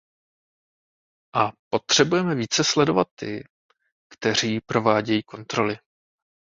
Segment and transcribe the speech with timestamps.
[1.33, 3.43] A potřebujeme více sledovat ty,
[4.13, 5.77] kteří provádějí kontroly.